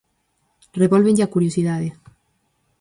Revólvenlle 0.81 1.23
a 1.25 1.31
curiosidade; 1.33 1.89